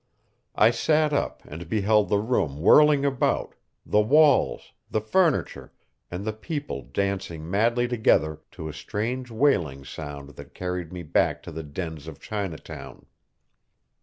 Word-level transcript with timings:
I 0.55 0.71
sat 0.71 1.13
up 1.13 1.43
and 1.45 1.69
beheld 1.69 2.09
the 2.09 2.17
room 2.17 2.59
whirling 2.59 3.05
about, 3.05 3.53
the 3.85 4.01
walls, 4.01 4.73
the 4.89 4.99
furniture, 4.99 5.73
and 6.09 6.25
the 6.25 6.33
people 6.33 6.81
dancing 6.81 7.47
madly 7.47 7.87
together 7.87 8.41
to 8.53 8.67
a 8.67 8.73
strange 8.73 9.29
wailing 9.29 9.85
sound 9.85 10.29
that 10.29 10.55
carried 10.55 10.91
me 10.91 11.03
back 11.03 11.43
to 11.43 11.51
the 11.51 11.61
dens 11.61 12.07
of 12.07 12.19
Chinatown. 12.19 13.05